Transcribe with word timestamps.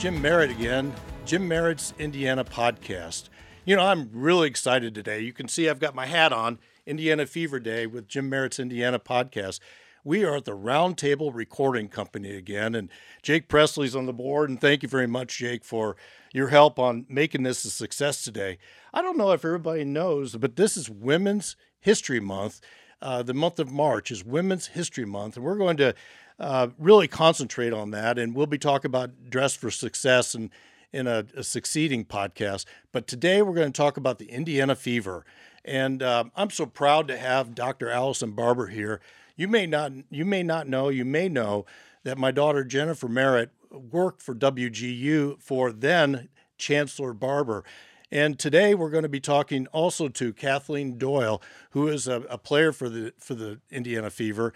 Jim 0.00 0.22
Merritt 0.22 0.50
again, 0.50 0.94
Jim 1.26 1.46
Merritt's 1.46 1.92
Indiana 1.98 2.42
podcast. 2.42 3.28
You 3.66 3.76
know, 3.76 3.82
I'm 3.82 4.08
really 4.14 4.48
excited 4.48 4.94
today. 4.94 5.20
You 5.20 5.34
can 5.34 5.46
see 5.46 5.68
I've 5.68 5.78
got 5.78 5.94
my 5.94 6.06
hat 6.06 6.32
on, 6.32 6.58
Indiana 6.86 7.26
Fever 7.26 7.60
Day 7.60 7.86
with 7.86 8.08
Jim 8.08 8.30
Merritt's 8.30 8.58
Indiana 8.58 8.98
podcast. 8.98 9.60
We 10.02 10.24
are 10.24 10.36
at 10.36 10.46
the 10.46 10.56
Roundtable 10.56 11.34
Recording 11.34 11.88
Company 11.88 12.34
again, 12.34 12.74
and 12.74 12.88
Jake 13.22 13.46
Presley's 13.46 13.94
on 13.94 14.06
the 14.06 14.14
board. 14.14 14.48
And 14.48 14.58
thank 14.58 14.82
you 14.82 14.88
very 14.88 15.06
much, 15.06 15.36
Jake, 15.36 15.66
for 15.66 15.96
your 16.32 16.48
help 16.48 16.78
on 16.78 17.04
making 17.10 17.42
this 17.42 17.62
a 17.66 17.70
success 17.70 18.24
today. 18.24 18.56
I 18.94 19.02
don't 19.02 19.18
know 19.18 19.32
if 19.32 19.44
everybody 19.44 19.84
knows, 19.84 20.34
but 20.34 20.56
this 20.56 20.78
is 20.78 20.88
Women's 20.88 21.56
History 21.78 22.20
Month. 22.20 22.62
Uh, 23.02 23.22
the 23.22 23.34
month 23.34 23.58
of 23.58 23.70
March 23.70 24.10
is 24.10 24.24
Women's 24.24 24.68
History 24.68 25.04
Month, 25.04 25.36
and 25.36 25.44
we're 25.44 25.56
going 25.56 25.76
to 25.76 25.94
uh, 26.40 26.68
really 26.78 27.06
concentrate 27.06 27.72
on 27.72 27.90
that. 27.92 28.18
And 28.18 28.34
we'll 28.34 28.46
be 28.46 28.58
talking 28.58 28.88
about 28.88 29.30
Dress 29.30 29.54
for 29.54 29.70
Success 29.70 30.34
and 30.34 30.50
in 30.92 31.06
a, 31.06 31.24
a 31.36 31.44
succeeding 31.44 32.04
podcast. 32.04 32.64
But 32.92 33.06
today 33.06 33.42
we're 33.42 33.54
going 33.54 33.72
to 33.72 33.76
talk 33.76 33.96
about 33.96 34.18
the 34.18 34.30
Indiana 34.30 34.74
fever. 34.74 35.24
And 35.64 36.02
uh, 36.02 36.24
I'm 36.34 36.50
so 36.50 36.66
proud 36.66 37.06
to 37.08 37.16
have 37.16 37.54
Dr. 37.54 37.90
Allison 37.90 38.32
Barber 38.32 38.68
here. 38.68 39.00
You 39.36 39.48
may 39.48 39.66
not 39.66 39.92
you 40.10 40.24
may 40.24 40.42
not 40.42 40.68
know, 40.68 40.88
you 40.88 41.04
may 41.04 41.28
know 41.28 41.64
that 42.02 42.18
my 42.18 42.30
daughter 42.30 42.64
Jennifer 42.64 43.08
Merritt 43.08 43.50
worked 43.70 44.22
for 44.22 44.34
WGU 44.34 45.40
for 45.40 45.70
then 45.70 46.28
Chancellor 46.58 47.12
Barber. 47.12 47.64
And 48.10 48.38
today 48.38 48.74
we're 48.74 48.90
going 48.90 49.04
to 49.04 49.08
be 49.08 49.20
talking 49.20 49.66
also 49.68 50.08
to 50.08 50.32
Kathleen 50.32 50.98
Doyle, 50.98 51.40
who 51.70 51.86
is 51.86 52.08
a, 52.08 52.22
a 52.22 52.38
player 52.38 52.72
for 52.72 52.88
the 52.88 53.12
for 53.18 53.34
the 53.34 53.60
Indiana 53.70 54.10
Fever. 54.10 54.52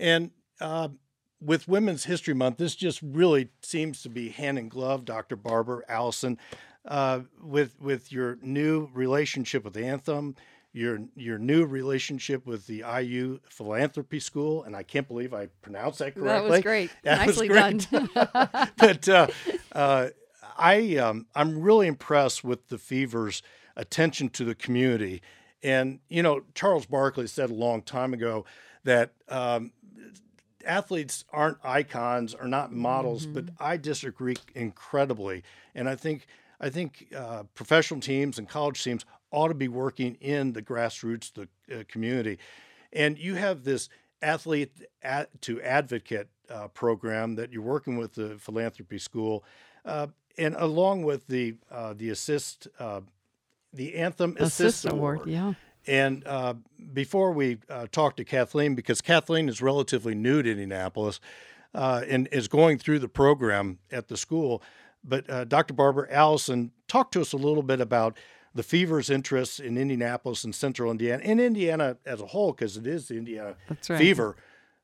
And 0.00 0.30
uh, 0.60 0.88
with 1.44 1.68
Women's 1.68 2.04
History 2.04 2.34
Month, 2.34 2.58
this 2.58 2.74
just 2.74 3.00
really 3.02 3.50
seems 3.62 4.02
to 4.02 4.08
be 4.08 4.30
hand 4.30 4.58
in 4.58 4.68
glove, 4.68 5.04
Dr. 5.04 5.36
Barber, 5.36 5.84
Allison, 5.88 6.38
uh, 6.86 7.20
with 7.42 7.80
with 7.80 8.10
your 8.12 8.38
new 8.42 8.88
relationship 8.94 9.64
with 9.64 9.76
Anthem, 9.76 10.36
your 10.72 11.00
your 11.16 11.38
new 11.38 11.64
relationship 11.64 12.46
with 12.46 12.66
the 12.66 12.84
IU 13.00 13.40
Philanthropy 13.48 14.20
School, 14.20 14.64
and 14.64 14.74
I 14.74 14.82
can't 14.82 15.06
believe 15.06 15.34
I 15.34 15.48
pronounced 15.62 15.98
that 16.00 16.14
correctly. 16.14 16.48
That 16.48 16.50
was 16.50 16.60
great. 16.60 16.90
That 17.04 17.26
Nicely 17.26 17.48
was 17.48 17.86
great. 17.86 17.90
done. 17.90 18.70
but 18.76 19.08
uh, 19.08 19.26
uh, 19.72 20.08
I 20.56 20.96
um, 20.96 21.26
I'm 21.34 21.60
really 21.60 21.86
impressed 21.86 22.42
with 22.44 22.68
the 22.68 22.78
Fever's 22.78 23.42
attention 23.76 24.28
to 24.30 24.44
the 24.44 24.54
community, 24.54 25.22
and 25.62 26.00
you 26.08 26.22
know 26.22 26.42
Charles 26.54 26.86
Barkley 26.86 27.26
said 27.26 27.50
a 27.50 27.54
long 27.54 27.82
time 27.82 28.12
ago 28.12 28.44
that 28.84 29.12
um, 29.28 29.72
athletes 30.66 31.24
aren't 31.32 31.58
icons 31.64 32.34
or 32.34 32.46
not 32.48 32.72
models, 32.72 33.26
Mm-hmm. 33.26 33.34
but 33.34 33.44
I 33.60 33.76
disagree 33.76 34.36
incredibly. 34.54 35.42
And 35.74 35.88
I 35.88 35.96
think 35.96 36.26
I 36.60 36.70
think 36.70 37.12
uh, 37.14 37.42
professional 37.54 38.00
teams 38.00 38.38
and 38.38 38.48
college 38.48 38.82
teams 38.82 39.04
ought 39.30 39.48
to 39.48 39.54
be 39.54 39.68
working 39.68 40.14
in 40.20 40.52
the 40.52 40.62
grassroots, 40.62 41.32
the 41.32 41.48
uh, 41.74 41.82
community. 41.88 42.38
And 42.92 43.18
you 43.18 43.34
have 43.34 43.64
this 43.64 43.88
athlete 44.22 44.70
at, 45.02 45.28
to 45.42 45.60
advocate 45.60 46.28
uh, 46.48 46.68
program 46.68 47.34
that 47.34 47.52
you're 47.52 47.62
working 47.62 47.96
with 47.98 48.14
the 48.14 48.36
philanthropy 48.38 48.98
school, 48.98 49.44
uh, 49.84 50.06
and 50.38 50.54
along 50.56 51.02
with 51.04 51.26
the 51.26 51.54
uh, 51.70 51.92
the 51.94 52.10
assist 52.10 52.68
uh, 52.78 53.00
the 53.72 53.96
anthem 53.96 54.36
assist, 54.38 54.60
Assist 54.84 54.92
award, 54.92 55.20
yeah. 55.26 55.54
And 55.86 56.26
uh, 56.26 56.54
before 56.92 57.32
we 57.32 57.58
uh, 57.68 57.86
talk 57.90 58.16
to 58.16 58.24
Kathleen, 58.24 58.74
because 58.74 59.00
Kathleen 59.00 59.48
is 59.48 59.60
relatively 59.60 60.14
new 60.14 60.42
to 60.42 60.50
Indianapolis 60.50 61.20
uh, 61.74 62.02
and 62.08 62.28
is 62.32 62.48
going 62.48 62.78
through 62.78 63.00
the 63.00 63.08
program 63.08 63.78
at 63.90 64.08
the 64.08 64.16
school, 64.16 64.62
but 65.02 65.28
uh, 65.28 65.44
Dr. 65.44 65.74
Barbara 65.74 66.08
Allison, 66.10 66.72
talk 66.88 67.10
to 67.12 67.20
us 67.20 67.32
a 67.32 67.36
little 67.36 67.62
bit 67.62 67.80
about 67.80 68.16
the 68.54 68.62
Fever's 68.62 69.10
interests 69.10 69.58
in 69.58 69.76
Indianapolis 69.76 70.44
and 70.44 70.54
Central 70.54 70.90
Indiana, 70.90 71.22
and 71.24 71.40
Indiana 71.40 71.96
as 72.06 72.20
a 72.20 72.26
whole, 72.26 72.52
because 72.52 72.76
it 72.76 72.86
is 72.86 73.08
the 73.08 73.16
Indiana 73.16 73.56
right. 73.68 73.98
Fever. 73.98 74.36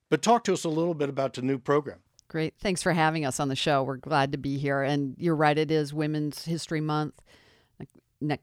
But 0.08 0.22
talk 0.22 0.42
to 0.44 0.52
us 0.52 0.64
a 0.64 0.69
little 0.69 0.94
bit 0.94 1.08
about 1.08 1.34
the 1.34 1.42
new 1.42 1.58
program. 1.58 1.98
Great. 2.26 2.54
Thanks 2.60 2.82
for 2.82 2.92
having 2.92 3.25
us 3.25 3.41
on 3.41 3.48
the 3.48 3.56
show. 3.56 3.82
We're 3.82 3.96
glad 3.96 4.32
to 4.32 4.38
be 4.38 4.58
here. 4.58 4.82
And 4.82 5.14
you're 5.19 5.36
right, 5.36 5.56
it 5.56 5.70
is 5.70 5.94
Women's 5.94 6.44
History 6.44 6.80
Month. 6.80 7.20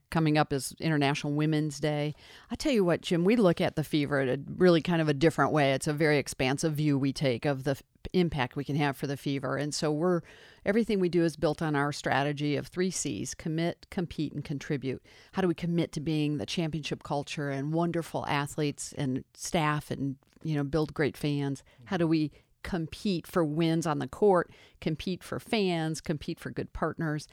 Coming 0.10 0.38
up 0.38 0.52
is 0.52 0.74
International 0.80 1.34
Women's 1.34 1.80
Day. 1.80 2.16
I 2.50 2.56
tell 2.56 2.72
you 2.72 2.84
what, 2.84 3.02
Jim, 3.02 3.24
we 3.24 3.36
look 3.36 3.62
at 3.62 3.76
the 3.76 3.84
fever 3.84 4.20
in 4.22 4.30
a 4.30 4.38
really 4.58 4.82
kind 4.82 5.02
of 5.02 5.08
a 5.08 5.14
different 5.14 5.52
way. 5.52 5.74
It's 5.74 5.88
a 5.88 5.94
very 5.94 6.18
expansive 6.18 6.74
view 6.74 6.98
we 6.98 7.14
take 7.14 7.46
of 7.46 7.64
the 7.64 7.72
f- 7.72 7.84
impact 8.12 8.56
we 8.56 8.64
can 8.64 8.76
have 8.76 8.98
for 8.98 9.06
the 9.06 9.18
fever. 9.18 9.56
And 9.56 9.76
so 9.76 9.92
we're 9.92 10.22
everything 10.66 11.00
we 11.00 11.10
do 11.10 11.24
is 11.24 11.36
built 11.36 11.62
on 11.62 11.76
our 11.76 11.92
strategy 11.92 12.56
of 12.56 12.68
three 12.68 12.90
C's 12.90 13.36
commit, 13.36 13.86
compete, 13.92 14.34
and 14.34 14.44
contribute. 14.44 15.04
How 15.34 15.44
do 15.44 15.48
we 15.48 15.54
commit 15.54 15.92
to 15.92 16.00
being 16.00 16.38
the 16.38 16.48
championship 16.48 17.04
culture 17.04 17.52
and 17.52 17.72
wonderful 17.72 18.26
athletes 18.28 18.94
and 18.98 19.24
staff 19.36 19.92
and 19.92 20.16
you 20.42 20.56
know 20.56 20.64
build 20.64 20.96
great 20.96 21.16
fans? 21.16 21.64
How 21.86 21.98
do 21.98 22.08
we 22.08 22.32
compete 22.68 23.26
for 23.26 23.46
wins 23.46 23.88
on 23.88 24.00
the 24.00 24.08
court, 24.08 24.52
compete 24.82 25.24
for 25.24 25.40
fans, 25.40 26.02
compete 26.02 26.38
for 26.38 26.50
good 26.50 26.74
partners. 26.74 27.26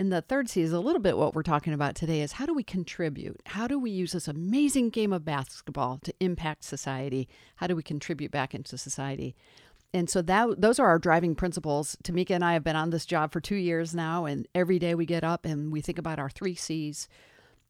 And 0.00 0.10
the 0.10 0.22
third 0.22 0.48
C 0.48 0.62
is 0.62 0.72
a 0.72 0.80
little 0.80 1.02
bit 1.02 1.18
what 1.18 1.34
we're 1.34 1.42
talking 1.42 1.74
about 1.74 1.94
today 1.94 2.22
is 2.22 2.32
how 2.32 2.46
do 2.46 2.54
we 2.54 2.62
contribute? 2.62 3.38
How 3.44 3.66
do 3.66 3.78
we 3.78 3.90
use 3.90 4.12
this 4.12 4.28
amazing 4.28 4.88
game 4.88 5.12
of 5.12 5.26
basketball 5.26 5.98
to 6.04 6.14
impact 6.20 6.64
society? 6.64 7.28
How 7.56 7.66
do 7.66 7.76
we 7.76 7.82
contribute 7.82 8.30
back 8.30 8.54
into 8.54 8.78
society? 8.78 9.36
And 9.92 10.08
so 10.08 10.22
that 10.22 10.58
those 10.58 10.78
are 10.78 10.86
our 10.86 10.98
driving 10.98 11.34
principles. 11.34 11.98
Tamika 12.02 12.30
and 12.30 12.42
I 12.42 12.54
have 12.54 12.64
been 12.64 12.76
on 12.76 12.88
this 12.88 13.04
job 13.04 13.30
for 13.30 13.42
two 13.42 13.56
years 13.56 13.94
now, 13.94 14.24
and 14.24 14.48
every 14.54 14.78
day 14.78 14.94
we 14.94 15.04
get 15.04 15.22
up 15.22 15.44
and 15.44 15.70
we 15.70 15.82
think 15.82 15.98
about 15.98 16.18
our 16.18 16.30
three 16.30 16.54
C's. 16.54 17.06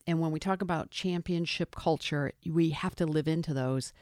And 0.07 0.21
when 0.21 0.31
we 0.31 0.39
talk 0.39 0.63
about 0.63 0.93
championship 0.93 1.75
culture, 1.75 2.31
we 2.47 2.71
have 2.71 2.95
to 2.95 3.07
live 3.07 3.27
into 3.27 3.53
those. 3.53 3.93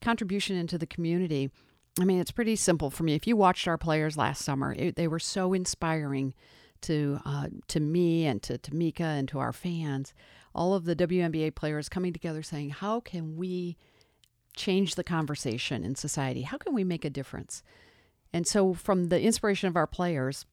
Contribution 0.00 0.56
into 0.56 0.78
the 0.78 0.86
community. 0.86 1.50
I 2.00 2.06
mean, 2.06 2.20
it's 2.20 2.30
pretty 2.30 2.56
simple 2.56 2.88
for 2.88 3.02
me. 3.02 3.14
If 3.14 3.26
you 3.26 3.36
watched 3.36 3.68
our 3.68 3.76
players 3.76 4.16
last 4.16 4.42
summer, 4.42 4.72
it, 4.72 4.96
they 4.96 5.08
were 5.08 5.18
so 5.18 5.52
inspiring 5.52 6.32
to 6.82 7.20
uh, 7.24 7.48
to 7.68 7.80
me 7.80 8.26
and 8.26 8.42
to 8.42 8.58
Tamika 8.58 9.00
and 9.00 9.28
to 9.28 9.38
our 9.38 9.52
fans. 9.52 10.14
All 10.54 10.74
of 10.74 10.84
the 10.84 10.96
WNBA 10.96 11.54
players 11.54 11.88
coming 11.88 12.12
together 12.12 12.42
saying, 12.42 12.70
"How 12.70 13.00
can 13.00 13.36
we 13.36 13.76
change 14.56 14.94
the 14.94 15.04
conversation 15.04 15.84
in 15.84 15.94
society? 15.94 16.42
How 16.42 16.56
can 16.56 16.74
we 16.74 16.84
make 16.84 17.04
a 17.04 17.10
difference?" 17.10 17.62
And 18.32 18.46
so, 18.46 18.74
from 18.74 19.08
the 19.08 19.20
inspiration 19.20 19.68
of 19.68 19.76
our 19.76 19.86
players, 19.86 20.46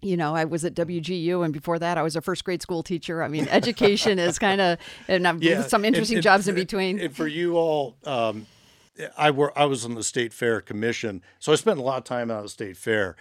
you 0.00 0.16
know, 0.16 0.34
I 0.34 0.44
was 0.44 0.64
at 0.64 0.74
WGU, 0.74 1.44
and 1.44 1.52
before 1.52 1.78
that, 1.78 1.96
I 1.96 2.02
was 2.02 2.16
a 2.16 2.20
first 2.20 2.44
grade 2.44 2.62
school 2.62 2.82
teacher. 2.82 3.22
I 3.22 3.28
mean, 3.28 3.46
education 3.48 4.18
is 4.18 4.38
kind 4.40 4.60
of, 4.60 4.78
and 5.08 5.26
I've 5.26 5.42
some 5.68 5.84
interesting 5.84 6.18
and- 6.18 6.24
jobs 6.24 6.48
in 6.48 6.54
between. 6.54 7.00
And 7.00 7.14
for 7.14 7.26
you 7.26 7.56
all, 7.56 7.96
um, 8.04 8.46
I 9.16 9.30
were 9.30 9.56
I 9.56 9.64
was 9.64 9.84
on 9.84 9.94
the 9.94 10.02
state 10.02 10.32
fair 10.32 10.60
commission, 10.60 11.22
so 11.38 11.52
I 11.52 11.54
spent 11.54 11.78
a 11.78 11.82
lot 11.82 11.98
of 11.98 12.04
time 12.04 12.30
out 12.30 12.38
of 12.38 12.42
the 12.44 12.48
state 12.50 12.76
fair. 12.76 13.16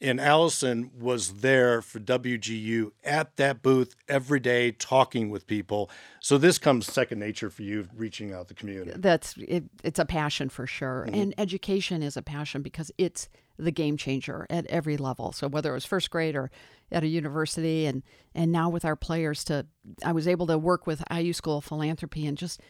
And 0.00 0.20
Allison 0.20 0.90
was 0.98 1.34
there 1.34 1.82
for 1.82 1.98
WGU 1.98 2.92
at 3.02 3.36
that 3.36 3.62
booth 3.62 3.96
every 4.08 4.38
day, 4.38 4.70
talking 4.70 5.28
with 5.28 5.46
people. 5.46 5.90
So 6.20 6.38
this 6.38 6.58
comes 6.58 6.86
second 6.86 7.18
nature 7.18 7.50
for 7.50 7.62
you, 7.62 7.88
reaching 7.96 8.32
out 8.32 8.46
the 8.48 8.54
community. 8.54 8.92
that's 8.96 9.34
it, 9.38 9.64
it's 9.82 9.98
a 9.98 10.04
passion 10.04 10.48
for 10.48 10.66
sure 10.66 11.04
mm-hmm. 11.06 11.20
and 11.20 11.34
education 11.38 12.02
is 12.02 12.16
a 12.16 12.22
passion 12.22 12.62
because 12.62 12.90
it's 12.98 13.28
the 13.58 13.70
game 13.70 13.96
changer 13.96 14.46
at 14.50 14.66
every 14.66 14.96
level 14.96 15.32
so 15.32 15.48
whether 15.48 15.70
it 15.70 15.74
was 15.74 15.84
first 15.84 16.10
grade 16.10 16.36
or 16.36 16.50
at 16.92 17.02
a 17.02 17.06
university 17.06 17.86
and 17.86 18.02
and 18.34 18.52
now 18.52 18.68
with 18.68 18.84
our 18.84 18.96
players 18.96 19.44
to 19.44 19.66
i 20.04 20.12
was 20.12 20.28
able 20.28 20.46
to 20.46 20.58
work 20.58 20.86
with 20.86 21.02
iu 21.12 21.32
school 21.32 21.58
of 21.58 21.64
philanthropy 21.64 22.26
and 22.26 22.38
just 22.38 22.60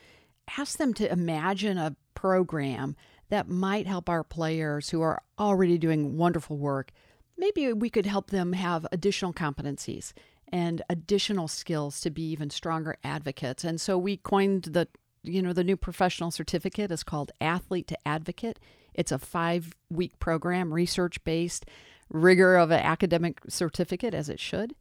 ask 0.57 0.79
them 0.79 0.95
to 0.95 1.11
imagine 1.11 1.77
a 1.77 1.95
program 2.15 2.97
that 3.29 3.49
might 3.49 3.87
help 3.87 4.09
our 4.09 4.25
players 4.25 4.91
who 4.91 5.03
are 5.03 5.23
already 5.39 5.77
doing 5.79 6.17
wonderful 6.17 6.57
work 6.57 6.93
maybe 7.39 7.73
we 7.73 7.89
could 7.89 8.07
help 8.07 8.31
them 8.31 8.53
have 8.53 8.87
additional 8.93 9.33
competencies 9.33 10.13
and 10.51 10.83
additional 10.91 11.49
skills 11.49 12.01
to 12.01 12.11
be 12.11 12.23
even 12.31 12.51
stronger 12.51 12.97
advocates. 13.05 13.65
And 13.65 13.81
so 13.81 13.97
we 13.97 14.17
coined 14.17 14.65
the 14.65 14.89
you 15.23 15.43
know 15.43 15.53
the 15.53 15.65
new 15.65 15.77
professional 15.77 16.31
certificate 16.31 16.91
is 16.91 17.03
called 17.03 17.33
athlete 17.41 17.87
to 17.89 18.09
advocate. 18.09 18.59
It's 18.95 19.13
a 19.13 19.19
5-week 19.19 20.19
program, 20.19 20.73
research 20.75 21.23
based, 21.25 21.67
rigor 22.09 22.57
of 22.57 22.71
an 22.71 22.81
academic 22.81 23.41
certificate 23.49 24.15
as 24.15 24.29
it 24.29 24.41
should. 24.41 24.75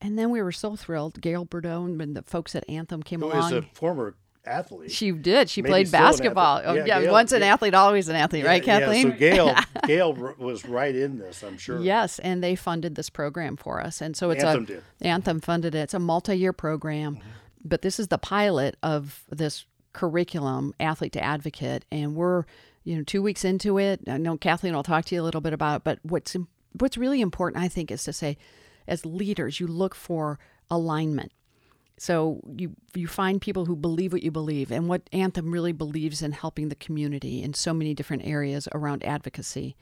And 0.00 0.18
then 0.18 0.30
we 0.30 0.40
were 0.40 0.52
so 0.52 0.76
thrilled. 0.76 1.20
Gail 1.20 1.44
Boudreaux 1.44 2.00
and 2.00 2.16
the 2.16 2.22
folks 2.22 2.54
at 2.54 2.68
Anthem 2.68 3.02
came 3.02 3.20
Who 3.20 3.26
along. 3.32 3.52
is 3.52 3.58
a 3.58 3.62
former 3.74 4.14
athlete. 4.44 4.90
she 4.90 5.12
did. 5.12 5.50
She 5.50 5.62
Maybe 5.62 5.70
played 5.70 5.88
still 5.88 6.00
an 6.00 6.06
athlete. 6.06 6.18
basketball. 6.20 6.62
Oh, 6.64 6.74
Yeah, 6.74 6.84
yeah, 6.84 7.00
Gail- 7.02 7.12
once 7.12 7.32
an 7.32 7.40
yeah. 7.42 7.52
athlete, 7.52 7.74
always 7.74 8.08
an 8.08 8.16
athlete, 8.16 8.44
right, 8.44 8.62
Kathleen? 8.62 9.08
Yeah, 9.08 9.12
so 9.12 9.18
Gail, 9.18 9.54
Gail 9.86 10.34
was 10.38 10.64
right 10.64 10.94
in 10.94 11.18
this, 11.18 11.42
I'm 11.42 11.58
sure. 11.58 11.80
Yes, 11.80 12.18
and 12.18 12.42
they 12.42 12.54
funded 12.54 12.94
this 12.94 13.10
program 13.10 13.56
for 13.56 13.80
us, 13.80 14.00
and 14.00 14.16
so 14.16 14.30
it's 14.30 14.44
Anthem 14.44 14.64
a 14.64 14.66
did. 14.66 14.82
Anthem 15.00 15.40
funded 15.40 15.74
it. 15.74 15.78
It's 15.78 15.94
a 15.94 15.98
multi-year 15.98 16.52
program, 16.52 17.16
mm-hmm. 17.16 17.28
but 17.64 17.82
this 17.82 17.98
is 17.98 18.08
the 18.08 18.18
pilot 18.18 18.76
of 18.82 19.24
this 19.30 19.66
curriculum, 19.92 20.74
athlete 20.78 21.12
to 21.12 21.22
advocate, 21.22 21.84
and 21.90 22.14
we're 22.14 22.44
you 22.84 22.96
know 22.96 23.02
two 23.02 23.22
weeks 23.22 23.44
into 23.44 23.78
it. 23.78 24.00
I 24.06 24.16
know 24.16 24.36
Kathleen 24.36 24.74
will 24.74 24.82
talk 24.82 25.04
to 25.06 25.14
you 25.14 25.22
a 25.22 25.24
little 25.24 25.40
bit 25.40 25.52
about, 25.52 25.78
it, 25.78 25.84
but 25.84 25.98
what's 26.02 26.36
what's 26.78 26.96
really 26.96 27.20
important, 27.20 27.62
I 27.62 27.68
think, 27.68 27.90
is 27.90 28.04
to 28.04 28.12
say, 28.12 28.36
as 28.86 29.04
leaders, 29.04 29.60
you 29.60 29.66
look 29.66 29.94
for 29.94 30.38
alignment. 30.70 31.32
So 31.98 32.40
you 32.56 32.74
you 32.94 33.06
find 33.06 33.40
people 33.40 33.66
who 33.66 33.76
believe 33.76 34.12
what 34.12 34.22
you 34.22 34.30
believe, 34.30 34.70
and 34.70 34.88
what 34.88 35.02
Anthem 35.12 35.50
really 35.50 35.72
believes 35.72 36.22
in 36.22 36.32
helping 36.32 36.68
the 36.68 36.74
community 36.74 37.42
in 37.42 37.54
so 37.54 37.74
many 37.74 37.94
different 37.94 38.26
areas 38.26 38.68
around 38.72 39.04
advocacy. 39.04 39.76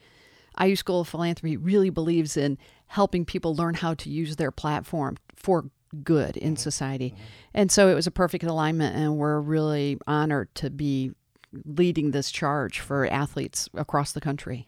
IU 0.59 0.75
School 0.75 1.01
of 1.01 1.07
Philanthropy 1.07 1.55
really 1.55 1.91
believes 1.91 2.35
in 2.35 2.57
helping 2.87 3.25
people 3.25 3.55
learn 3.55 3.75
how 3.75 3.93
to 3.93 4.09
use 4.09 4.37
their 4.37 4.51
platform 4.51 5.17
for 5.35 5.69
good 6.03 6.35
in 6.37 6.53
mm-hmm. 6.53 6.61
society. 6.61 7.11
Mm-hmm. 7.11 7.23
And 7.53 7.71
so 7.71 7.89
it 7.89 7.93
was 7.93 8.07
a 8.07 8.11
perfect 8.11 8.43
alignment, 8.43 8.95
and 8.95 9.17
we're 9.17 9.39
really 9.39 9.97
honored 10.07 10.53
to 10.55 10.69
be 10.69 11.11
leading 11.65 12.11
this 12.11 12.31
charge 12.31 12.79
for 12.79 13.05
athletes 13.07 13.69
across 13.73 14.11
the 14.11 14.21
country. 14.21 14.67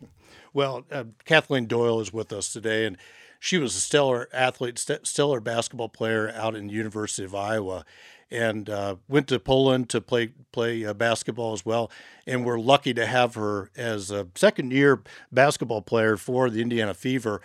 Well, 0.53 0.85
uh, 0.91 1.05
Kathleen 1.25 1.65
Doyle 1.65 1.99
is 1.99 2.13
with 2.13 2.31
us 2.31 2.51
today, 2.51 2.85
and 2.85 2.97
she 3.39 3.57
was 3.57 3.75
a 3.75 3.79
stellar 3.79 4.27
athlete, 4.33 4.77
st- 4.77 5.07
stellar 5.07 5.39
basketball 5.39 5.89
player 5.89 6.31
out 6.35 6.55
in 6.55 6.67
the 6.67 6.73
University 6.73 7.23
of 7.23 7.33
Iowa, 7.33 7.85
and 8.29 8.69
uh, 8.69 8.97
went 9.07 9.27
to 9.29 9.39
Poland 9.39 9.89
to 9.89 10.01
play 10.01 10.33
play 10.51 10.85
uh, 10.85 10.93
basketball 10.93 11.53
as 11.53 11.65
well. 11.65 11.89
And 12.27 12.45
we're 12.45 12.59
lucky 12.59 12.93
to 12.93 13.05
have 13.05 13.35
her 13.35 13.71
as 13.75 14.11
a 14.11 14.27
second 14.35 14.71
year 14.71 15.01
basketball 15.31 15.81
player 15.81 16.17
for 16.17 16.49
the 16.49 16.61
Indiana 16.61 16.93
Fever. 16.93 17.41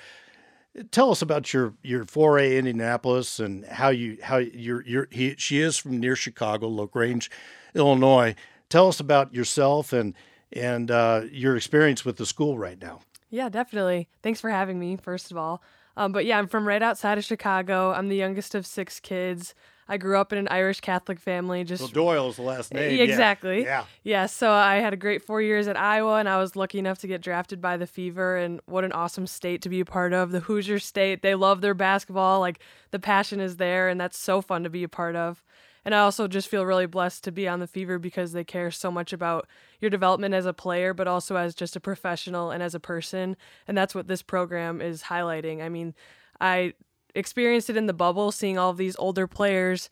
Tell 0.91 1.11
us 1.11 1.23
about 1.23 1.55
your 1.55 1.75
your 1.83 2.05
foray 2.05 2.57
in 2.59 2.67
Indianapolis 2.67 3.39
and 3.39 3.65
how 3.65 3.91
you 3.91 4.19
how 4.23 4.39
you're 4.39 4.83
you're 4.85 5.09
he, 5.11 5.37
she 5.39 5.61
is 5.61 5.79
from 5.79 6.01
near 6.01 6.17
Chicago, 6.17 6.69
La 6.69 6.87
Grange, 6.87 7.31
Illinois. 7.75 8.35
Tell 8.69 8.89
us 8.89 8.99
about 8.99 9.33
yourself 9.33 9.93
and 9.93 10.15
and 10.53 10.91
uh, 10.91 11.23
your 11.31 11.57
experience 11.57 12.05
with 12.05 12.17
the 12.17 12.27
school 12.27 12.59
right 12.59 12.81
now. 12.81 13.01
Yeah, 13.31 13.49
definitely. 13.49 14.09
Thanks 14.23 14.41
for 14.41 14.51
having 14.51 14.79
me. 14.79 14.97
First 14.97 15.31
of 15.31 15.37
all, 15.37 15.63
um, 15.97 16.13
but 16.13 16.25
yeah, 16.25 16.39
I'm 16.39 16.47
from 16.47 16.67
right 16.67 16.83
outside 16.83 17.19
of 17.19 17.25
Chicago. 17.25 17.93
I'm 17.93 18.09
the 18.09 18.17
youngest 18.17 18.55
of 18.55 18.67
six 18.67 19.01
kids. 19.01 19.55
I 19.87 19.99
grew 19.99 20.19
up 20.19 20.33
in 20.33 20.39
an 20.39 20.49
Irish 20.49 20.81
Catholic 20.81 21.21
family. 21.21 21.63
Just 21.63 21.83
well, 21.83 21.91
Doyle's 21.91 22.37
the 22.37 22.43
last 22.43 22.73
name. 22.73 23.01
Exactly. 23.01 23.65
Yeah. 23.65 23.85
Yeah. 24.03 24.27
So 24.27 24.51
I 24.51 24.77
had 24.77 24.95
a 24.95 24.97
great 24.97 25.23
four 25.23 25.43
years 25.43 25.69
at 25.69 25.77
Iowa, 25.79 26.17
and 26.17 26.29
I 26.29 26.39
was 26.39 26.57
lucky 26.57 26.79
enough 26.79 26.99
to 27.01 27.07
get 27.07 27.21
drafted 27.21 27.61
by 27.61 27.77
the 27.77 27.87
Fever. 27.87 28.37
And 28.37 28.61
what 28.67 28.85
an 28.85 28.93
awesome 28.93 29.27
state 29.27 29.61
to 29.63 29.69
be 29.69 29.81
a 29.81 29.85
part 29.85 30.13
of. 30.13 30.31
The 30.31 30.41
Hoosier 30.41 30.79
State. 30.79 31.23
They 31.23 31.35
love 31.35 31.61
their 31.61 31.75
basketball. 31.75 32.41
Like 32.41 32.61
the 32.93 32.99
passion 32.99 33.41
is 33.41 33.59
there, 33.59 33.89
and 33.89 34.01
that's 34.01 34.19
so 34.19 34.41
fun 34.41 34.65
to 34.65 34.71
be 34.71 34.85
a 34.85 34.89
part 34.89 35.17
of. 35.17 35.43
And 35.85 35.95
I 35.95 36.01
also 36.01 36.27
just 36.29 36.49
feel 36.49 36.65
really 36.65 36.87
blessed 36.87 37.25
to 37.25 37.33
be 37.33 37.47
on 37.47 37.61
the 37.61 37.67
Fever 37.67 37.99
because 37.99 38.33
they 38.33 38.45
care 38.45 38.71
so 38.71 38.91
much 38.91 39.13
about 39.13 39.47
your 39.81 39.91
development 39.91 40.35
as 40.35 40.47
a 40.47 40.55
player, 40.55 40.95
but 40.95 41.07
also 41.07 41.37
as 41.37 41.55
just 41.55 41.77
a 41.77 41.81
professional 41.81 42.51
and 42.51 42.63
as 42.63 42.75
a 42.75 42.81
person. 42.81 43.37
And 43.69 43.77
that's 43.77 43.95
what 43.95 44.09
this 44.09 44.23
program 44.23 44.81
is 44.81 45.05
highlighting. 45.05 45.63
I 45.63 45.69
mean, 45.69 45.95
I 46.41 46.73
experienced 47.15 47.69
it 47.69 47.77
in 47.77 47.87
the 47.87 47.93
bubble, 47.93 48.33
seeing 48.33 48.59
all 48.59 48.71
of 48.71 48.77
these 48.77 48.97
older 48.97 49.27
players 49.27 49.91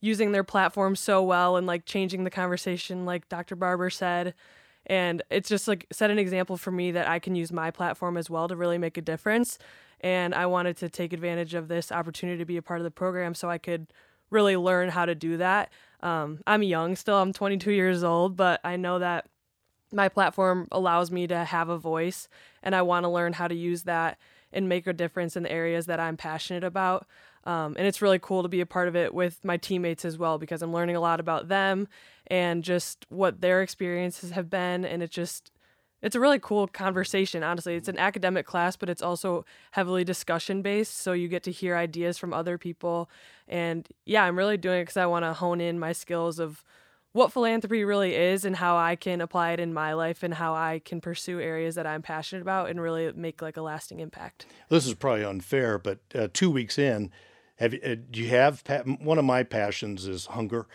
using 0.00 0.32
their 0.32 0.44
platform 0.44 0.96
so 0.96 1.22
well 1.22 1.56
and 1.56 1.66
like 1.66 1.86
changing 1.86 2.24
the 2.24 2.30
conversation, 2.30 3.04
like 3.04 3.28
Dr. 3.28 3.56
Barber 3.56 3.90
said. 3.90 4.34
And 4.86 5.22
it's 5.30 5.48
just 5.48 5.68
like 5.68 5.86
set 5.92 6.10
an 6.10 6.18
example 6.18 6.56
for 6.56 6.72
me 6.72 6.90
that 6.92 7.08
I 7.08 7.20
can 7.20 7.34
use 7.36 7.52
my 7.52 7.70
platform 7.70 8.16
as 8.16 8.28
well 8.28 8.48
to 8.48 8.56
really 8.56 8.78
make 8.78 8.96
a 8.96 9.02
difference. 9.02 9.58
And 10.00 10.34
I 10.34 10.46
wanted 10.46 10.76
to 10.78 10.88
take 10.88 11.12
advantage 11.12 11.54
of 11.54 11.68
this 11.68 11.92
opportunity 11.92 12.38
to 12.38 12.44
be 12.44 12.56
a 12.56 12.62
part 12.62 12.80
of 12.80 12.84
the 12.84 12.90
program 12.90 13.34
so 13.34 13.48
I 13.48 13.58
could 13.58 13.86
really 14.32 14.56
learn 14.56 14.88
how 14.88 15.04
to 15.04 15.14
do 15.14 15.36
that. 15.36 15.70
Um, 16.00 16.40
I'm 16.46 16.62
young 16.62 16.96
still, 16.96 17.16
I'm 17.16 17.32
22 17.32 17.70
years 17.70 18.02
old, 18.02 18.36
but 18.36 18.60
I 18.64 18.76
know 18.76 18.98
that 18.98 19.26
my 19.92 20.08
platform 20.08 20.66
allows 20.72 21.10
me 21.10 21.26
to 21.26 21.44
have 21.44 21.68
a 21.68 21.78
voice 21.78 22.28
and 22.62 22.74
I 22.74 22.82
want 22.82 23.04
to 23.04 23.08
learn 23.08 23.34
how 23.34 23.46
to 23.46 23.54
use 23.54 23.82
that 23.84 24.18
and 24.52 24.68
make 24.68 24.86
a 24.86 24.92
difference 24.92 25.36
in 25.36 25.44
the 25.44 25.52
areas 25.52 25.86
that 25.86 26.00
I'm 26.00 26.16
passionate 26.16 26.64
about. 26.64 27.06
Um, 27.44 27.74
and 27.78 27.86
it's 27.86 28.02
really 28.02 28.18
cool 28.18 28.42
to 28.42 28.48
be 28.48 28.60
a 28.60 28.66
part 28.66 28.88
of 28.88 28.96
it 28.96 29.14
with 29.14 29.44
my 29.44 29.56
teammates 29.56 30.04
as 30.04 30.16
well 30.16 30.38
because 30.38 30.62
I'm 30.62 30.72
learning 30.72 30.96
a 30.96 31.00
lot 31.00 31.20
about 31.20 31.48
them 31.48 31.88
and 32.28 32.62
just 32.62 33.06
what 33.08 33.40
their 33.40 33.62
experiences 33.62 34.30
have 34.30 34.48
been. 34.48 34.84
And 34.84 35.02
it 35.02 35.10
just, 35.10 35.50
it's 36.02 36.16
a 36.16 36.20
really 36.20 36.38
cool 36.40 36.66
conversation, 36.66 37.42
honestly. 37.42 37.74
It's 37.74 37.88
an 37.88 37.98
academic 37.98 38.44
class, 38.44 38.76
but 38.76 38.90
it's 38.90 39.02
also 39.02 39.44
heavily 39.70 40.04
discussion 40.04 40.60
based. 40.60 40.96
So 40.96 41.12
you 41.12 41.28
get 41.28 41.44
to 41.44 41.52
hear 41.52 41.76
ideas 41.76 42.18
from 42.18 42.34
other 42.34 42.58
people. 42.58 43.08
And 43.48 43.88
yeah, 44.04 44.24
I'm 44.24 44.36
really 44.36 44.56
doing 44.56 44.80
it 44.80 44.82
because 44.82 44.96
I 44.96 45.06
want 45.06 45.24
to 45.24 45.32
hone 45.32 45.60
in 45.60 45.78
my 45.78 45.92
skills 45.92 46.38
of 46.38 46.64
what 47.12 47.30
philanthropy 47.30 47.84
really 47.84 48.14
is 48.14 48.44
and 48.44 48.56
how 48.56 48.76
I 48.76 48.96
can 48.96 49.20
apply 49.20 49.52
it 49.52 49.60
in 49.60 49.72
my 49.72 49.92
life 49.92 50.22
and 50.22 50.34
how 50.34 50.54
I 50.54 50.80
can 50.84 51.00
pursue 51.00 51.40
areas 51.40 51.74
that 51.74 51.86
I'm 51.86 52.02
passionate 52.02 52.42
about 52.42 52.70
and 52.70 52.80
really 52.80 53.12
make 53.12 53.42
like 53.42 53.56
a 53.56 53.62
lasting 53.62 54.00
impact. 54.00 54.46
This 54.70 54.86
is 54.86 54.94
probably 54.94 55.24
unfair, 55.24 55.78
but 55.78 55.98
uh, 56.14 56.28
two 56.32 56.50
weeks 56.50 56.78
in, 56.78 57.10
have 57.56 57.74
uh, 57.74 57.96
do 58.10 58.20
you 58.20 58.28
have 58.28 58.62
one 59.00 59.18
of 59.18 59.24
my 59.24 59.42
passions 59.42 60.06
is 60.06 60.26
hunger, 60.26 60.66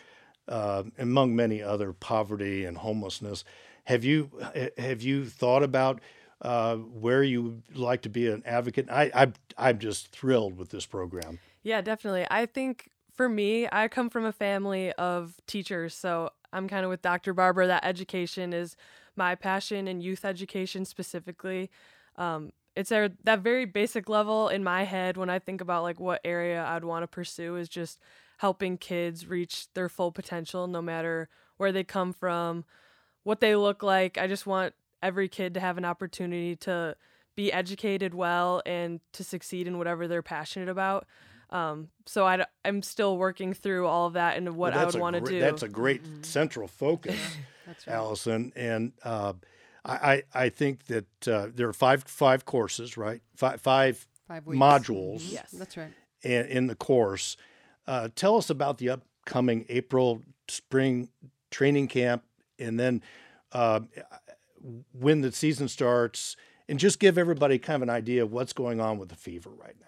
uh, 0.47 0.83
among 0.97 1.35
many 1.35 1.62
other 1.62 1.91
poverty 1.91 2.65
and 2.65 2.77
homelessness. 2.77 3.44
Have 3.87 4.03
you 4.03 4.29
have 4.77 5.01
you 5.01 5.25
thought 5.25 5.63
about 5.63 6.01
uh, 6.41 6.75
where 6.75 7.23
you 7.23 7.41
would 7.41 7.77
like 7.77 8.01
to 8.01 8.09
be 8.09 8.27
an 8.27 8.43
advocate? 8.45 8.89
I, 8.91 9.09
I 9.15 9.31
I'm 9.57 9.79
just 9.79 10.09
thrilled 10.09 10.57
with 10.57 10.71
this 10.71 10.85
program. 10.85 11.39
Yeah, 11.63 11.79
definitely. 11.79 12.27
I 12.29 12.47
think 12.47 12.89
for 13.13 13.29
me, 13.29 13.65
I 13.71 13.87
come 13.87 14.09
from 14.09 14.25
a 14.25 14.33
family 14.33 14.91
of 14.93 15.35
teachers, 15.47 15.95
so 15.95 16.31
I'm 16.51 16.67
kind 16.67 16.83
of 16.83 16.89
with 16.89 17.01
Dr. 17.01 17.33
Barber. 17.33 17.65
That 17.65 17.85
education 17.85 18.51
is 18.51 18.75
my 19.15 19.35
passion 19.35 19.87
and 19.87 20.03
youth 20.03 20.25
education 20.25 20.83
specifically. 20.83 21.71
Um, 22.17 22.51
it's 22.75 22.91
at 22.91 23.13
that 23.23 23.39
very 23.39 23.63
basic 23.63 24.09
level 24.09 24.49
in 24.49 24.65
my 24.65 24.83
head 24.83 25.15
when 25.15 25.29
I 25.29 25.39
think 25.39 25.61
about 25.61 25.83
like 25.83 25.97
what 25.97 26.19
area 26.25 26.61
I'd 26.61 26.83
want 26.83 27.03
to 27.03 27.07
pursue 27.07 27.55
is 27.55 27.69
just 27.69 27.99
helping 28.39 28.77
kids 28.77 29.27
reach 29.27 29.67
their 29.75 29.87
full 29.87 30.11
potential, 30.11 30.67
no 30.67 30.81
matter 30.81 31.29
where 31.55 31.71
they 31.71 31.85
come 31.85 32.11
from, 32.11 32.65
what 33.27 33.41
they 33.41 33.57
look 33.57 33.83
like. 33.83 34.18
I 34.18 34.27
just 34.27 34.47
want 34.47 34.74
every 35.03 35.27
kid 35.27 35.56
to 35.56 35.59
have 35.59 35.77
an 35.77 35.83
opportunity 35.83 36.56
to 36.56 36.95
be 37.35 37.51
educated 37.51 38.13
well 38.13 38.62
and 38.65 39.01
to 39.12 39.24
succeed 39.24 39.68
in 39.68 39.77
whatever 39.77 40.07
they're 40.07 40.24
passionate 40.24 40.69
about. 40.69 41.06
Um, 41.50 41.89
so 42.06 42.25
I, 42.25 42.45
I'm 42.63 42.81
still 42.81 43.18
working 43.18 43.53
through 43.53 43.85
all 43.85 44.07
of 44.07 44.13
that 44.13 44.38
and 44.38 44.56
what 44.56 44.74
well, 44.74 44.81
I 44.81 44.85
would 44.85 44.95
want 44.95 45.15
to 45.15 45.21
do. 45.21 45.41
That's 45.41 45.61
a 45.61 45.68
great 45.68 46.04
mm-hmm. 46.04 46.23
central 46.23 46.69
focus, 46.69 47.19
right. 47.68 47.75
Allison. 47.85 48.54
And 48.56 48.94
uh, 49.04 49.33
I, 49.83 50.23
I 50.33 50.47
think 50.47 50.85
that 50.85 51.28
uh, 51.28 51.47
there 51.54 51.68
are 51.68 51.73
five 51.73 52.04
five 52.04 52.45
courses, 52.45 52.95
right? 52.95 53.21
Five 53.35 53.59
five, 53.59 54.07
five 54.28 54.45
modules. 54.45 55.21
Mm-hmm. 55.21 55.33
Yes, 55.33 55.51
that's 55.51 55.75
right. 55.75 55.92
In, 56.23 56.45
in 56.45 56.68
the 56.68 56.75
course, 56.75 57.35
uh, 57.87 58.07
tell 58.16 58.37
us 58.37 58.49
about 58.49 58.78
the 58.78 58.90
upcoming 58.90 59.66
April 59.68 60.21
spring 60.47 61.09
training 61.51 61.87
camp, 61.87 62.23
and 62.57 62.80
then 62.80 63.01
uh, 63.51 63.81
when 64.94 65.21
the 65.21 65.31
season 65.31 65.68
starts, 65.68 66.35
and 66.68 66.80
just 66.80 66.99
give 66.99 67.18
everybody 67.18 67.59
kind 67.59 67.77
of 67.77 67.81
an 67.83 67.89
idea 67.89 68.23
of 68.23 68.31
what's 68.31 68.54
going 68.54 68.80
on 68.80 68.97
with 68.97 69.09
the 69.09 69.16
fever 69.16 69.49
right 69.49 69.75
now. 69.85 69.87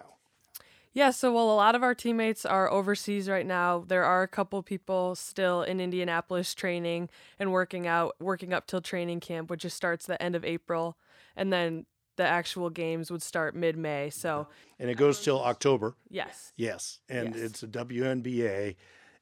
Yeah, 0.92 1.12
so 1.12 1.32
while 1.32 1.51
a 1.51 1.56
lot 1.56 1.75
of 1.75 1.84
our 1.84 1.94
teammates 1.94 2.46
are 2.46 2.70
overseas 2.70 3.30
right 3.30 3.46
now, 3.46 3.84
there 3.88 4.04
are 4.04 4.24
a 4.24 4.28
couple 4.28 4.62
people 4.63 5.13
still 5.16 5.62
in 5.62 5.80
Indianapolis 5.80 6.56
training 6.56 7.10
and 7.38 7.51
working 7.51 7.86
out, 7.86 8.16
working 8.20 8.54
up 8.54 8.66
till 8.66 8.82
training 8.82 9.20
camp, 9.20 9.50
which 9.50 9.62
just 9.62 9.78
starts 9.78 10.08
the 10.08 10.22
end 10.22 10.36
of 10.36 10.44
April, 10.44 10.98
and 11.36 11.54
then 11.54 11.86
the 12.16 12.25
actual 12.25 12.70
games 12.70 13.12
would 13.12 13.22
start 13.22 13.56
mid 13.56 13.78
May. 13.78 14.10
So 14.10 14.48
and 14.80 14.89
it 14.89 14.98
goes 14.98 15.24
till 15.24 15.42
October. 15.42 15.96
Yes. 16.10 16.54
Yes, 16.58 17.00
and 17.08 17.36
yes. 17.36 17.44
it's 17.44 17.63
a 17.63 17.68
WNBA, 17.68 18.75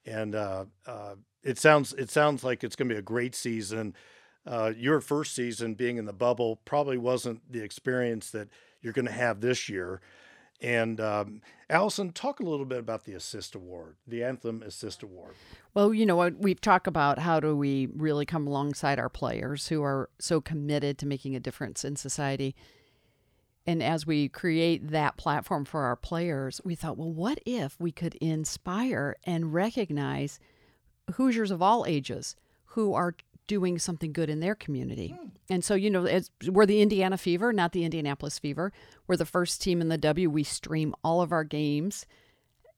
and 0.05 0.35
uh, 0.35 0.65
uh, 0.85 1.15
it 1.43 1.59
sounds 1.59 1.93
it 1.93 2.09
sounds 2.09 2.43
like 2.45 2.63
it's 2.63 2.75
going 2.75 2.87
to 2.89 2.95
be 2.95 2.99
a 2.99 3.03
great 3.03 3.35
season. 3.35 3.93
Uh, 4.47 4.71
your 4.77 5.01
first 5.01 5.35
season 5.35 5.73
being 5.73 5.97
in 5.97 6.05
the 6.05 6.13
bubble 6.13 6.57
probably 6.63 6.97
wasn't 6.97 7.51
the 7.51 7.61
experience 7.61 8.31
that 8.31 8.47
you're 8.81 8.93
going 8.93 9.05
to 9.05 9.11
have 9.11 9.41
this 9.41 9.67
year. 9.67 9.99
And 10.61 10.99
um, 10.99 11.41
Allison, 11.69 12.11
talk 12.11 12.39
a 12.39 12.43
little 12.43 12.65
bit 12.65 12.79
about 12.79 13.03
the 13.03 13.13
Assist 13.13 13.53
Award, 13.53 13.95
the 14.07 14.23
Anthem 14.23 14.63
Assist 14.63 15.03
Award. 15.03 15.35
Well, 15.73 15.93
you 15.93 16.05
know, 16.05 16.29
we've 16.29 16.61
talked 16.61 16.87
about 16.87 17.19
how 17.19 17.39
do 17.39 17.55
we 17.55 17.89
really 17.93 18.25
come 18.25 18.47
alongside 18.47 18.97
our 18.97 19.09
players 19.09 19.67
who 19.67 19.83
are 19.83 20.09
so 20.17 20.41
committed 20.41 20.97
to 20.99 21.05
making 21.05 21.35
a 21.35 21.39
difference 21.39 21.85
in 21.85 21.95
society. 21.95 22.55
And 23.67 23.83
as 23.83 24.07
we 24.07 24.29
create 24.29 24.91
that 24.91 25.17
platform 25.17 25.65
for 25.65 25.83
our 25.83 25.97
players, 25.97 26.61
we 26.63 26.73
thought, 26.73 26.97
well, 26.97 27.11
what 27.11 27.39
if 27.45 27.79
we 27.79 27.91
could 27.91 28.15
inspire 28.15 29.17
and 29.25 29.53
recognize 29.53 30.39
Hoosiers 31.13 31.51
of 31.51 31.61
all 31.61 31.85
ages 31.85 32.35
who 32.71 32.93
are 32.93 33.15
doing 33.47 33.79
something 33.79 34.11
good 34.11 34.29
in 34.29 34.39
their 34.39 34.55
community. 34.55 35.15
Mm. 35.19 35.31
And 35.49 35.63
so, 35.63 35.73
you 35.75 35.89
know, 35.89 36.07
we're 36.47 36.65
the 36.65 36.81
Indiana 36.81 37.17
Fever, 37.17 37.53
not 37.53 37.71
the 37.71 37.83
Indianapolis 37.83 38.37
Fever. 38.37 38.71
We're 39.07 39.17
the 39.17 39.25
first 39.25 39.61
team 39.61 39.81
in 39.81 39.89
the 39.89 39.97
W. 39.97 40.29
We 40.29 40.43
stream 40.43 40.93
all 41.03 41.21
of 41.21 41.31
our 41.31 41.43
games 41.43 42.05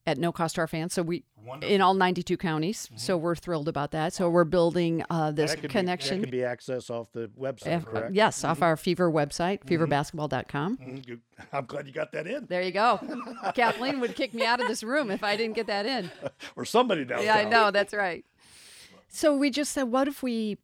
at 0.06 0.18
no 0.18 0.32
cost 0.32 0.56
to 0.56 0.62
our 0.62 0.68
fans. 0.68 0.94
So 0.94 1.02
we 1.02 1.24
in 1.62 1.82
all 1.82 1.94
92 1.94 2.38
counties. 2.38 2.88
Mm-hmm. 2.88 2.98
So 2.98 3.18
we're 3.18 3.36
thrilled 3.36 3.68
about 3.68 3.92
that. 3.92 4.14
So 4.14 4.30
we're 4.30 4.44
building 4.44 5.04
uh, 5.10 5.32
this 5.32 5.56
connection. 5.56 6.22
Be, 6.22 6.40
that 6.40 6.56
can 6.56 6.72
be 6.72 6.74
accessed 6.74 6.90
off 6.90 7.12
the 7.12 7.30
website, 7.40 7.86
correct? 7.86 8.14
Yes, 8.14 8.40
mm-hmm. 8.40 8.52
off 8.52 8.62
our 8.62 8.76
Fever 8.76 9.12
website, 9.12 9.64
mm-hmm. 9.64 9.84
feverbasketball.com. 9.84 10.78
Mm-hmm. 10.78 11.14
I'm 11.54 11.66
glad 11.66 11.88
you 11.88 11.94
got 11.94 12.12
that 12.12 12.28
in. 12.28 12.46
There 12.48 12.62
you 12.62 12.72
go. 12.72 13.00
Kathleen 13.56 14.00
would 14.00 14.16
kick 14.16 14.34
me 14.34 14.46
out 14.46 14.60
of 14.60 14.68
this 14.68 14.84
room 14.84 15.12
if 15.12 15.24
I 15.24 15.36
didn't 15.36 15.56
get 15.56 15.68
that 15.68 15.86
in. 15.86 16.12
or 16.56 16.66
somebody 16.66 17.06
downtown. 17.06 17.26
Yeah, 17.26 17.36
I 17.36 17.44
know. 17.46 17.72
That's 17.72 17.94
right. 17.94 18.26
So 19.10 19.36
we 19.36 19.50
just 19.50 19.72
said, 19.72 19.84
what 19.84 20.08
if 20.08 20.24
we, 20.24 20.58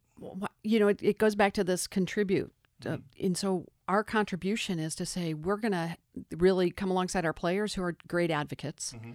you 0.62 0.78
know, 0.78 0.88
it, 0.88 1.02
it 1.02 1.18
goes 1.18 1.34
back 1.34 1.52
to 1.54 1.64
this 1.64 1.86
contribute. 1.86 2.52
Uh, 2.84 2.98
and 3.20 3.36
so 3.36 3.66
our 3.88 4.04
contribution 4.04 4.78
is 4.78 4.94
to 4.96 5.06
say 5.06 5.34
we're 5.34 5.56
going 5.56 5.72
to 5.72 5.96
really 6.36 6.70
come 6.70 6.90
alongside 6.90 7.24
our 7.24 7.32
players 7.32 7.74
who 7.74 7.82
are 7.82 7.96
great 8.08 8.30
advocates. 8.30 8.92
Mm-hmm. 8.92 9.12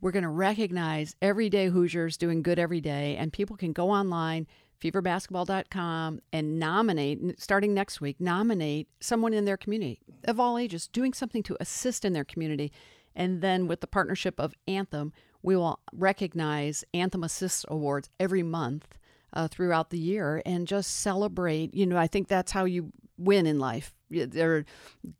We're 0.00 0.12
going 0.12 0.24
to 0.24 0.28
recognize 0.28 1.14
everyday 1.22 1.68
Hoosiers 1.68 2.16
doing 2.16 2.42
good 2.42 2.58
every 2.58 2.80
day, 2.80 3.16
and 3.16 3.32
people 3.32 3.56
can 3.56 3.72
go 3.72 3.90
online, 3.90 4.48
feverbasketball.com, 4.82 6.20
and 6.32 6.58
nominate, 6.58 7.40
starting 7.40 7.72
next 7.72 8.00
week, 8.00 8.20
nominate 8.20 8.88
someone 8.98 9.32
in 9.32 9.44
their 9.44 9.56
community 9.56 10.00
of 10.24 10.40
all 10.40 10.58
ages 10.58 10.88
doing 10.88 11.12
something 11.12 11.42
to 11.44 11.56
assist 11.60 12.04
in 12.04 12.14
their 12.14 12.24
community. 12.24 12.72
And 13.14 13.42
then 13.42 13.68
with 13.68 13.80
the 13.80 13.86
partnership 13.86 14.40
of 14.40 14.54
Anthem, 14.66 15.12
we 15.42 15.56
will 15.56 15.80
recognize 15.92 16.84
Anthem 16.94 17.24
Assist 17.24 17.64
Awards 17.68 18.08
every 18.20 18.42
month 18.42 18.98
uh, 19.32 19.48
throughout 19.48 19.90
the 19.90 19.98
year 19.98 20.42
and 20.44 20.66
just 20.66 21.00
celebrate. 21.00 21.74
You 21.74 21.86
know, 21.86 21.96
I 21.96 22.06
think 22.06 22.28
that's 22.28 22.52
how 22.52 22.64
you 22.64 22.92
win 23.18 23.46
in 23.46 23.58
life. 23.58 23.94
They're 24.10 24.64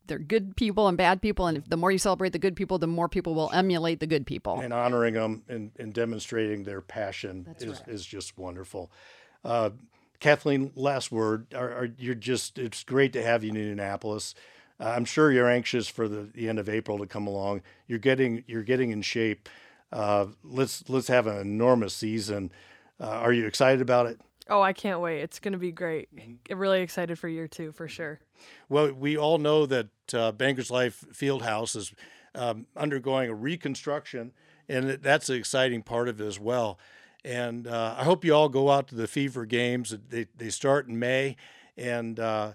they're 0.06 0.18
good 0.18 0.54
people 0.54 0.88
and 0.88 0.98
bad 0.98 1.22
people, 1.22 1.46
and 1.46 1.64
the 1.66 1.78
more 1.78 1.90
you 1.90 1.98
celebrate 1.98 2.32
the 2.32 2.38
good 2.38 2.56
people, 2.56 2.78
the 2.78 2.86
more 2.86 3.08
people 3.08 3.34
will 3.34 3.50
emulate 3.52 4.00
the 4.00 4.06
good 4.06 4.26
people. 4.26 4.60
And 4.60 4.72
honoring 4.72 5.14
them 5.14 5.42
and, 5.48 5.72
and 5.78 5.94
demonstrating 5.94 6.64
their 6.64 6.82
passion 6.82 7.44
That's 7.46 7.64
is, 7.64 7.80
right. 7.80 7.88
is 7.88 8.04
just 8.04 8.36
wonderful. 8.36 8.92
Uh, 9.44 9.70
Kathleen, 10.20 10.72
last 10.76 11.10
word. 11.10 11.52
Are, 11.54 11.70
are, 11.70 11.88
you're 11.98 12.14
just 12.14 12.58
it's 12.58 12.84
great 12.84 13.14
to 13.14 13.22
have 13.22 13.42
you 13.42 13.50
in 13.50 13.56
Indianapolis. 13.56 14.34
Uh, 14.78 14.90
I'm 14.90 15.04
sure 15.04 15.32
you're 15.32 15.50
anxious 15.50 15.88
for 15.88 16.06
the, 16.06 16.28
the 16.34 16.48
end 16.48 16.58
of 16.58 16.68
April 16.68 16.98
to 16.98 17.06
come 17.06 17.26
along. 17.26 17.62
You're 17.86 17.98
getting 17.98 18.44
you're 18.46 18.62
getting 18.62 18.90
in 18.90 19.00
shape. 19.00 19.48
Uh, 19.92 20.26
let's 20.42 20.88
let's 20.88 21.08
have 21.08 21.26
an 21.26 21.38
enormous 21.38 21.94
season. 21.94 22.50
Uh, 23.00 23.06
are 23.06 23.32
you 23.32 23.46
excited 23.46 23.80
about 23.80 24.06
it? 24.06 24.20
Oh, 24.48 24.60
I 24.60 24.72
can't 24.72 25.00
wait. 25.00 25.20
It's 25.20 25.38
going 25.38 25.52
to 25.52 25.58
be 25.58 25.72
great. 25.72 26.08
I'm 26.50 26.58
really 26.58 26.80
excited 26.80 27.18
for 27.18 27.28
year 27.28 27.46
two 27.46 27.72
for 27.72 27.88
sure. 27.88 28.20
Well, 28.68 28.92
we 28.92 29.16
all 29.16 29.38
know 29.38 29.66
that 29.66 29.88
uh, 30.12 30.32
Bankers 30.32 30.70
Life 30.70 31.04
Fieldhouse 31.12 31.76
is 31.76 31.94
um, 32.34 32.66
undergoing 32.76 33.30
a 33.30 33.34
reconstruction, 33.34 34.32
and 34.68 34.90
that's 34.90 35.28
an 35.28 35.36
exciting 35.36 35.82
part 35.82 36.08
of 36.08 36.20
it 36.20 36.26
as 36.26 36.40
well. 36.40 36.78
And 37.24 37.68
uh, 37.68 37.94
I 37.98 38.04
hope 38.04 38.24
you 38.24 38.34
all 38.34 38.48
go 38.48 38.70
out 38.70 38.88
to 38.88 38.94
the 38.96 39.06
Fever 39.06 39.46
games. 39.46 39.94
They, 40.08 40.26
they 40.36 40.50
start 40.50 40.88
in 40.88 40.98
May, 40.98 41.36
and 41.76 42.18
uh, 42.18 42.54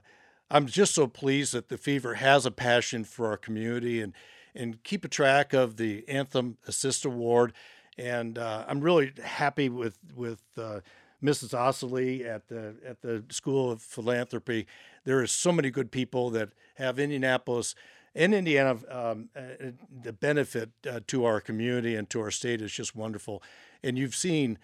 I'm 0.51 0.67
just 0.67 0.93
so 0.93 1.07
pleased 1.07 1.53
that 1.53 1.69
the 1.69 1.77
Fever 1.77 2.15
has 2.15 2.45
a 2.45 2.51
passion 2.51 3.05
for 3.05 3.27
our 3.27 3.37
community 3.37 4.01
and 4.01 4.13
and 4.55 4.81
keep 4.83 5.05
a 5.05 5.07
track 5.07 5.53
of 5.53 5.77
the 5.77 6.07
Anthem 6.07 6.57
Assist 6.67 7.05
Award. 7.05 7.53
And 7.97 8.37
uh, 8.37 8.65
I'm 8.67 8.81
really 8.81 9.11
happy 9.23 9.69
with 9.69 9.97
with 10.15 10.43
uh, 10.57 10.81
Mrs. 11.23 11.53
Osley 11.53 12.25
at 12.25 12.47
the 12.47 12.75
at 12.85 13.01
the 13.01 13.23
School 13.29 13.71
of 13.71 13.81
Philanthropy. 13.81 14.67
There 15.03 15.19
are 15.19 15.27
so 15.27 15.51
many 15.51 15.69
good 15.69 15.91
people 15.91 16.29
that 16.31 16.49
have 16.75 16.99
Indianapolis 16.99 17.75
and 18.13 18.33
Indiana. 18.33 18.77
Um, 18.89 19.29
uh, 19.35 19.71
the 20.03 20.13
benefit 20.13 20.69
uh, 20.89 20.99
to 21.07 21.25
our 21.25 21.39
community 21.41 21.95
and 21.95 22.09
to 22.11 22.21
our 22.21 22.31
state 22.31 22.61
is 22.61 22.71
just 22.71 22.95
wonderful. 22.95 23.41
And 23.83 23.97
you've 23.97 24.15
seen 24.15 24.59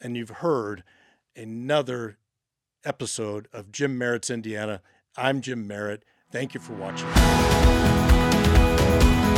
and 0.00 0.16
you've 0.16 0.30
heard 0.30 0.84
another 1.36 2.18
episode 2.84 3.48
of 3.52 3.72
Jim 3.72 3.96
Merritt's 3.96 4.30
Indiana. 4.30 4.82
I'm 5.16 5.40
Jim 5.40 5.66
Merritt. 5.66 6.04
Thank 6.30 6.54
you 6.54 6.60
for 6.60 6.74
watching. 6.74 8.13
Bye. 9.00 9.33